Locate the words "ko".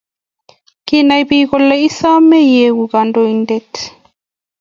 1.49-1.57